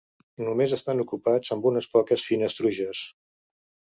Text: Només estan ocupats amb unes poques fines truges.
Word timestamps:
Només 0.45 0.71
estan 0.77 1.01
ocupats 1.03 1.51
amb 1.57 1.69
unes 1.71 1.89
poques 1.97 2.25
fines 2.29 2.57
truges. 2.61 3.03